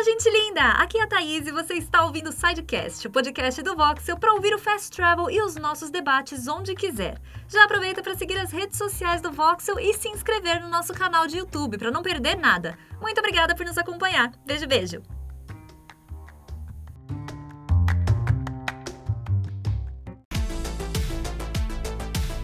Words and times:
Fala, 0.00 0.12
gente 0.12 0.30
linda! 0.30 0.62
Aqui 0.62 0.96
é 0.96 1.02
a 1.02 1.06
Thaís 1.06 1.46
e 1.46 1.52
você 1.52 1.74
está 1.74 2.06
ouvindo 2.06 2.30
o 2.30 2.32
Sidecast, 2.32 3.06
o 3.06 3.10
podcast 3.10 3.62
do 3.62 3.76
Voxel 3.76 4.16
para 4.16 4.32
ouvir 4.32 4.54
o 4.54 4.58
Fast 4.58 4.96
Travel 4.96 5.30
e 5.30 5.42
os 5.42 5.56
nossos 5.56 5.90
debates 5.90 6.48
onde 6.48 6.74
quiser. 6.74 7.20
Já 7.46 7.64
aproveita 7.64 8.02
para 8.02 8.14
seguir 8.14 8.38
as 8.38 8.50
redes 8.50 8.78
sociais 8.78 9.20
do 9.20 9.30
Voxel 9.30 9.78
e 9.78 9.92
se 9.92 10.08
inscrever 10.08 10.62
no 10.62 10.70
nosso 10.70 10.94
canal 10.94 11.26
de 11.26 11.36
YouTube 11.36 11.76
para 11.76 11.90
não 11.90 12.02
perder 12.02 12.34
nada. 12.38 12.78
Muito 12.98 13.18
obrigada 13.18 13.54
por 13.54 13.66
nos 13.66 13.76
acompanhar. 13.76 14.32
Beijo, 14.46 14.66
beijo! 14.66 15.19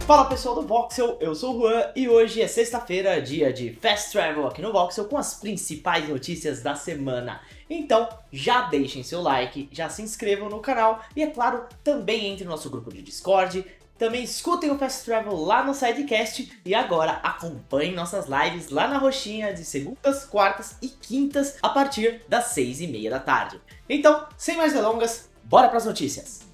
Fala 0.07 0.27
pessoal 0.27 0.54
do 0.54 0.62
Voxel, 0.62 1.18
eu 1.20 1.34
sou 1.34 1.57
o 1.57 1.62
Juan 1.62 1.91
e 1.96 2.09
hoje 2.09 2.41
é 2.41 2.46
sexta-feira, 2.46 3.20
dia 3.20 3.52
de 3.52 3.72
Fast 3.72 4.13
Travel 4.13 4.46
aqui 4.46 4.63
no 4.63 4.72
Voxel 4.72 5.07
com 5.07 5.18
as 5.18 5.35
principais 5.35 6.08
notícias 6.08 6.63
da 6.63 6.76
semana. 6.76 7.40
Então 7.68 8.08
já 8.30 8.68
deixem 8.68 9.03
seu 9.03 9.21
like, 9.21 9.68
já 9.72 9.89
se 9.89 10.03
inscrevam 10.03 10.49
no 10.49 10.61
canal 10.61 11.00
e 11.16 11.25
é 11.25 11.27
claro, 11.27 11.64
também 11.82 12.27
entre 12.27 12.44
no 12.44 12.53
nosso 12.53 12.71
grupo 12.71 12.94
de 12.94 13.03
Discord, 13.03 13.66
também 13.99 14.22
escutem 14.22 14.71
o 14.71 14.79
Fast 14.79 15.04
Travel 15.04 15.35
lá 15.35 15.64
no 15.64 15.75
Sidecast 15.75 16.57
e 16.64 16.72
agora 16.72 17.14
acompanhem 17.25 17.93
nossas 17.93 18.27
lives 18.29 18.71
lá 18.71 18.86
na 18.86 18.99
roxinha 18.99 19.52
de 19.52 19.64
segundas, 19.64 20.25
quartas 20.25 20.77
e 20.80 20.86
quintas 20.86 21.57
a 21.61 21.68
partir 21.68 22.22
das 22.29 22.44
seis 22.44 22.80
e 22.80 22.86
meia 22.86 23.11
da 23.11 23.18
tarde. 23.18 23.61
Então, 23.88 24.25
sem 24.38 24.57
mais 24.57 24.72
delongas, 24.72 25.29
bora 25.43 25.66
para 25.66 25.79
as 25.79 25.85
notícias! 25.85 26.46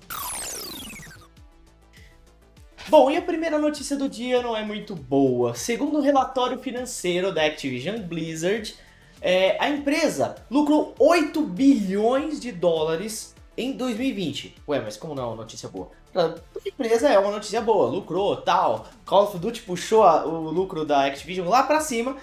Bom, 2.92 3.10
e 3.10 3.16
a 3.16 3.22
primeira 3.22 3.58
notícia 3.58 3.96
do 3.96 4.06
dia 4.06 4.42
não 4.42 4.54
é 4.54 4.62
muito 4.62 4.94
boa. 4.94 5.54
Segundo 5.54 5.96
o 5.96 6.02
relatório 6.02 6.58
financeiro 6.58 7.32
da 7.32 7.42
Activision 7.46 7.98
Blizzard, 8.02 8.74
é, 9.18 9.56
a 9.58 9.70
empresa 9.70 10.34
lucrou 10.50 10.94
8 10.98 11.40
bilhões 11.40 12.38
de 12.38 12.52
dólares 12.52 13.34
em 13.56 13.72
2020. 13.72 14.56
Ué, 14.68 14.78
mas 14.78 14.98
como 14.98 15.14
não 15.14 15.22
é 15.22 15.26
uma 15.28 15.36
notícia 15.36 15.70
boa? 15.70 15.88
Pra 16.12 16.34
empresa 16.66 17.08
é 17.08 17.18
uma 17.18 17.30
notícia 17.30 17.62
boa, 17.62 17.88
lucrou, 17.88 18.36
tal. 18.36 18.86
Call 19.06 19.24
of 19.24 19.38
Duty 19.38 19.62
puxou 19.62 20.02
a, 20.02 20.26
o 20.26 20.50
lucro 20.50 20.84
da 20.84 21.06
Activision 21.06 21.48
lá 21.48 21.62
pra 21.62 21.80
cima. 21.80 22.18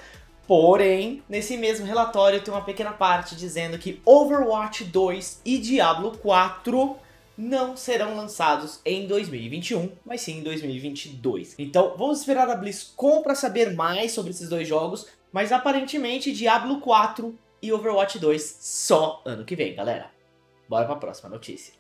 Porém, 0.45 1.23
nesse 1.27 1.57
mesmo 1.57 1.83
relatório 1.83 2.43
tem 2.43 2.53
uma 2.53 2.61
pequena 2.61 2.91
parte 2.91 3.35
dizendo 3.35 3.79
que 3.79 3.99
Overwatch 4.05 4.83
2 4.83 5.41
e 5.43 5.57
Diablo 5.57 6.15
4 6.19 6.95
não 7.39 7.77
serão 7.77 8.17
lançados 8.17 8.81
em 8.83 9.07
2021, 9.07 9.93
mas 10.03 10.19
sim 10.19 10.39
em 10.39 10.43
2022. 10.43 11.55
Então 11.57 11.95
vamos 11.97 12.19
esperar 12.19 12.49
a 12.49 12.55
BlizzCon 12.55 13.21
para 13.21 13.33
saber 13.33 13.73
mais 13.73 14.11
sobre 14.11 14.31
esses 14.31 14.49
dois 14.49 14.67
jogos, 14.67 15.07
mas 15.31 15.53
aparentemente 15.53 16.33
Diablo 16.33 16.81
4 16.81 17.33
e 17.61 17.71
Overwatch 17.71 18.19
2 18.19 18.57
só 18.59 19.21
ano 19.23 19.45
que 19.45 19.55
vem, 19.55 19.73
galera. 19.73 20.11
Bora 20.67 20.83
para 20.83 20.95
a 20.95 20.99
próxima 20.99 21.29
notícia. 21.29 21.73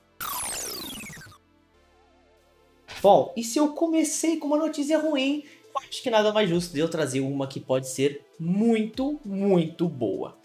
Bom, 3.01 3.33
e 3.35 3.43
se 3.43 3.59
eu 3.59 3.73
comecei 3.73 4.37
com 4.37 4.47
uma 4.47 4.57
notícia 4.57 4.97
ruim, 4.97 5.43
acho 5.89 6.01
que 6.01 6.09
nada 6.09 6.31
mais 6.31 6.49
justo 6.49 6.73
de 6.73 6.79
eu 6.79 6.87
trazer 6.87 7.19
uma 7.19 7.47
que 7.47 7.59
pode 7.59 7.89
ser 7.89 8.25
muito, 8.39 9.19
muito 9.25 9.89
boa. 9.89 10.37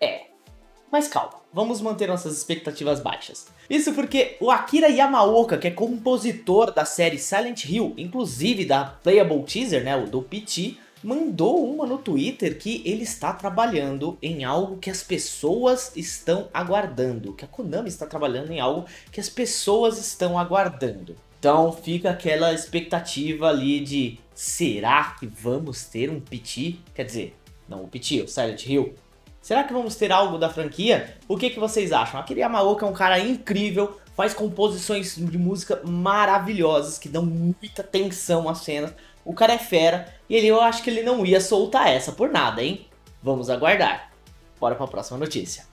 É, 0.00 0.28
mas 0.92 1.08
calma, 1.08 1.40
vamos 1.50 1.80
manter 1.80 2.06
nossas 2.06 2.36
expectativas 2.36 3.00
baixas. 3.00 3.46
Isso 3.70 3.94
porque 3.94 4.36
o 4.38 4.50
Akira 4.50 4.88
Yamaoka, 4.88 5.56
que 5.56 5.66
é 5.66 5.70
compositor 5.70 6.70
da 6.70 6.84
série 6.84 7.16
Silent 7.16 7.64
Hill, 7.64 7.94
inclusive 7.96 8.66
da 8.66 8.84
Playable 8.84 9.42
Teaser, 9.42 9.82
né, 9.82 9.96
o 9.96 10.06
do 10.06 10.20
PT, 10.20 10.76
mandou 11.02 11.66
uma 11.66 11.86
no 11.86 11.96
Twitter 11.96 12.58
que 12.58 12.82
ele 12.84 13.04
está 13.04 13.32
trabalhando 13.32 14.18
em 14.20 14.44
algo 14.44 14.76
que 14.76 14.90
as 14.90 15.02
pessoas 15.02 15.92
estão 15.96 16.50
aguardando, 16.52 17.32
que 17.32 17.46
a 17.46 17.48
Konami 17.48 17.88
está 17.88 18.04
trabalhando 18.04 18.52
em 18.52 18.60
algo 18.60 18.84
que 19.10 19.18
as 19.18 19.30
pessoas 19.30 19.98
estão 19.98 20.38
aguardando. 20.38 21.16
Então 21.38 21.72
fica 21.72 22.10
aquela 22.10 22.52
expectativa 22.52 23.48
ali 23.48 23.80
de 23.80 24.20
será 24.34 25.16
que 25.18 25.26
vamos 25.26 25.84
ter 25.84 26.10
um 26.10 26.20
PT? 26.20 26.76
Quer 26.94 27.04
dizer, 27.04 27.36
não 27.66 27.82
o 27.82 27.88
PT, 27.88 28.22
o 28.22 28.28
Silent 28.28 28.66
Hill, 28.66 28.94
Será 29.42 29.64
que 29.64 29.72
vamos 29.72 29.96
ter 29.96 30.12
algo 30.12 30.38
da 30.38 30.48
franquia? 30.48 31.16
O 31.26 31.36
que, 31.36 31.50
que 31.50 31.58
vocês 31.58 31.92
acham? 31.92 32.20
Akira 32.20 32.40
Yamaoka 32.40 32.86
é 32.86 32.88
um 32.88 32.92
cara 32.92 33.18
incrível, 33.18 33.98
faz 34.16 34.32
composições 34.32 35.16
de 35.16 35.36
música 35.36 35.82
maravilhosas 35.84 36.96
que 36.96 37.08
dão 37.08 37.26
muita 37.26 37.82
tensão 37.82 38.48
às 38.48 38.58
cenas. 38.58 38.94
O 39.24 39.34
cara 39.34 39.54
é 39.54 39.58
fera 39.58 40.14
e 40.28 40.36
ele, 40.36 40.46
eu 40.46 40.60
acho 40.60 40.80
que 40.80 40.88
ele 40.88 41.02
não 41.02 41.26
ia 41.26 41.40
soltar 41.40 41.88
essa 41.88 42.12
por 42.12 42.30
nada, 42.30 42.62
hein? 42.62 42.86
Vamos 43.20 43.50
aguardar. 43.50 44.12
Bora 44.60 44.76
para 44.76 44.84
a 44.84 44.88
próxima 44.88 45.18
notícia. 45.18 45.66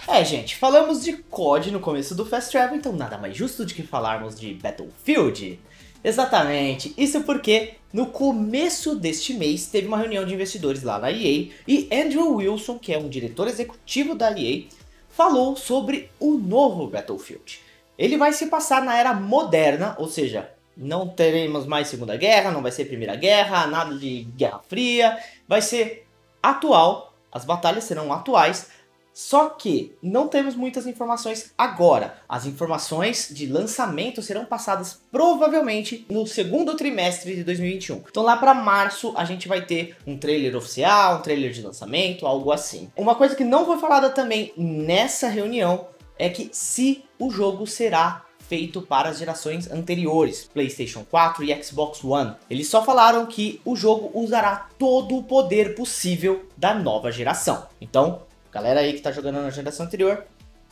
É, 0.08 0.24
gente, 0.24 0.56
falamos 0.56 1.04
de 1.04 1.12
COD 1.12 1.70
no 1.70 1.78
começo 1.78 2.14
do 2.14 2.24
Fast 2.24 2.50
Travel, 2.50 2.78
então 2.78 2.94
nada 2.94 3.18
mais 3.18 3.36
justo 3.36 3.66
do 3.66 3.74
que 3.74 3.82
falarmos 3.82 4.34
de 4.41 4.54
Battlefield. 4.54 5.60
Exatamente, 6.02 6.94
isso 6.96 7.20
porque 7.20 7.74
no 7.92 8.06
começo 8.06 8.96
deste 8.96 9.34
mês 9.34 9.66
teve 9.66 9.86
uma 9.86 9.98
reunião 9.98 10.24
de 10.24 10.32
investidores 10.32 10.82
lá 10.82 10.98
na 10.98 11.12
EA 11.12 11.50
e 11.68 11.86
Andrew 11.92 12.36
Wilson, 12.36 12.78
que 12.78 12.94
é 12.94 12.98
um 12.98 13.10
diretor 13.10 13.46
executivo 13.46 14.14
da 14.14 14.32
EA, 14.32 14.64
falou 15.10 15.54
sobre 15.54 16.10
o 16.18 16.32
novo 16.38 16.86
Battlefield. 16.86 17.60
Ele 17.98 18.16
vai 18.16 18.32
se 18.32 18.46
passar 18.46 18.82
na 18.82 18.96
era 18.96 19.12
moderna, 19.12 19.94
ou 19.98 20.08
seja, 20.08 20.50
não 20.77 21.09
teremos 21.09 21.66
mais 21.66 21.88
Segunda 21.88 22.16
Guerra, 22.16 22.50
não 22.50 22.62
vai 22.62 22.72
ser 22.72 22.87
Primeira 22.87 23.16
Guerra, 23.16 23.66
nada 23.66 23.97
de 23.97 24.25
Guerra 24.37 24.60
Fria. 24.69 25.19
Vai 25.47 25.62
ser 25.62 26.06
atual, 26.43 27.15
as 27.31 27.44
batalhas 27.44 27.84
serão 27.84 28.12
atuais. 28.12 28.69
Só 29.15 29.50
que 29.50 29.94
não 30.03 30.27
temos 30.27 30.55
muitas 30.55 30.87
informações 30.87 31.53
agora. 31.56 32.16
As 32.27 32.47
informações 32.47 33.28
de 33.31 33.47
lançamento 33.47 34.22
serão 34.22 34.47
passadas 34.47 35.03
provavelmente 35.10 36.07
no 36.09 36.27
segundo 36.27 36.75
trimestre 36.77 37.36
de 37.36 37.45
2021. 37.45 38.04
Então 38.09 38.22
lá 38.22 38.39
para 38.39 38.54
março 38.54 39.13
a 39.16 39.25
gente 39.25 39.48
vai 39.48 39.66
ter 39.66 39.97
um 40.07 40.16
trailer 40.16 40.57
oficial, 40.57 41.18
um 41.18 41.22
trailer 41.22 41.53
de 41.53 41.60
lançamento, 41.60 42.27
algo 42.27 42.51
assim. 42.51 42.91
Uma 42.97 43.15
coisa 43.15 43.36
que 43.36 43.45
não 43.45 43.66
foi 43.66 43.77
falada 43.78 44.09
também 44.09 44.53
nessa 44.57 45.28
reunião 45.28 45.89
é 46.18 46.30
que 46.30 46.48
se 46.53 47.04
o 47.18 47.30
jogo 47.30 47.66
será 47.66 48.25
feito 48.53 48.83
para 48.83 49.09
as 49.09 49.19
gerações 49.19 49.71
anteriores, 49.71 50.45
PlayStation 50.53 51.07
4 51.10 51.43
e 51.43 51.65
Xbox 51.65 52.04
One. 52.04 52.34
Eles 52.51 52.69
só 52.69 52.84
falaram 52.84 53.25
que 53.25 53.63
o 53.65 53.75
jogo 53.75 54.10
usará 54.13 54.69
todo 54.78 55.16
o 55.16 55.25
poder 55.25 55.75
possível 55.75 56.45
da 56.54 56.75
nova 56.75 57.10
geração. 57.10 57.66
Então, 57.81 58.25
galera 58.53 58.81
aí 58.81 58.91
que 58.91 58.99
está 58.99 59.10
jogando 59.10 59.41
na 59.41 59.49
geração 59.49 59.87
anterior, 59.87 60.27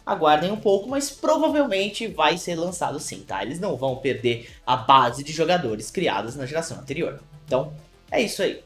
aguardem 0.05 0.53
um 0.53 0.61
pouco, 0.61 0.91
mas 0.91 1.11
provavelmente 1.11 2.07
vai 2.07 2.37
ser 2.37 2.55
lançado 2.55 3.01
sim, 3.01 3.25
tá? 3.27 3.43
Eles 3.43 3.59
não 3.59 3.75
vão 3.79 3.97
perder 3.97 4.51
a 4.67 4.77
base 4.77 5.25
de 5.25 5.33
jogadores 5.33 5.91
criados 5.91 6.37
na 6.37 6.45
geração 6.45 6.77
anterior. 6.81 7.19
Então, 7.47 7.73
é 8.11 8.21
isso 8.21 8.43
aí. 8.43 8.63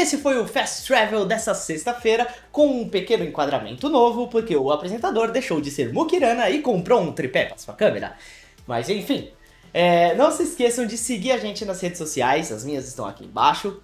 Esse 0.00 0.18
foi 0.18 0.38
o 0.38 0.46
Fast 0.46 0.86
Travel 0.86 1.26
dessa 1.26 1.54
sexta-feira, 1.54 2.26
com 2.50 2.66
um 2.66 2.88
pequeno 2.88 3.24
enquadramento 3.24 3.88
novo, 3.88 4.28
porque 4.28 4.56
o 4.56 4.70
apresentador 4.70 5.30
deixou 5.30 5.60
de 5.60 5.70
ser 5.70 5.92
Mukirana 5.92 6.48
e 6.48 6.62
comprou 6.62 7.00
um 7.00 7.12
tripé 7.12 7.44
para 7.44 7.58
sua 7.58 7.74
câmera. 7.74 8.16
Mas 8.66 8.88
enfim. 8.88 9.30
É, 9.72 10.14
não 10.16 10.32
se 10.32 10.42
esqueçam 10.42 10.84
de 10.84 10.96
seguir 10.96 11.30
a 11.30 11.38
gente 11.38 11.64
nas 11.64 11.80
redes 11.80 11.98
sociais, 11.98 12.50
as 12.50 12.64
minhas 12.64 12.88
estão 12.88 13.06
aqui 13.06 13.24
embaixo. 13.24 13.80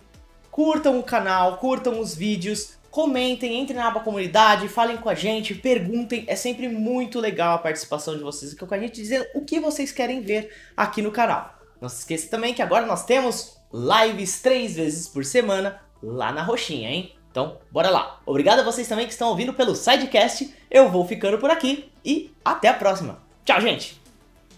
Curtam 0.51 0.99
o 0.99 1.03
canal, 1.03 1.59
curtam 1.59 2.01
os 2.01 2.15
vídeos, 2.15 2.77
comentem, 2.91 3.61
entrem 3.61 3.77
na 3.79 3.87
aba 3.87 4.01
comunidade, 4.01 4.69
falem 4.69 4.97
com 4.97 5.09
a 5.09 5.15
gente, 5.15 5.55
perguntem. 5.55 6.25
É 6.27 6.35
sempre 6.35 6.67
muito 6.67 7.21
legal 7.21 7.55
a 7.55 7.59
participação 7.59 8.17
de 8.17 8.23
vocês 8.23 8.53
aqui 8.53 8.67
com 8.67 8.75
a 8.75 8.79
gente, 8.79 9.01
dizendo 9.01 9.27
o 9.35 9.45
que 9.45 9.61
vocês 9.61 9.93
querem 9.93 10.23
ver 10.23 10.53
aqui 10.77 11.03
no 11.03 11.13
canal. 11.13 11.55
Não 11.81 11.89
se 11.89 11.99
esqueça 11.99 12.29
também 12.29 12.55
que 12.55 12.63
agora 12.63 12.87
nós 12.87 13.05
temos 13.05 13.59
lives 13.73 14.41
três 14.41 14.75
vezes 14.75 15.07
por 15.07 15.25
semana 15.25 15.86
lá 16.07 16.33
na 16.33 16.43
roxinha, 16.43 16.89
hein? 16.89 17.13
Então, 17.31 17.59
bora 17.71 17.91
lá. 17.91 18.21
Obrigado 18.25 18.61
a 18.61 18.63
vocês 18.63 18.89
também 18.89 19.07
que 19.07 19.13
estão 19.13 19.29
ouvindo 19.29 19.53
pelo 19.53 19.75
Sidecast. 19.75 20.55
Eu 20.71 20.91
vou 20.91 21.07
ficando 21.07 21.39
por 21.39 21.51
aqui 21.51 21.91
e 22.05 22.33
até 22.45 22.69
a 22.69 22.75
próxima. 22.75 23.19
Tchau, 23.45 23.61
gente! 23.61 24.06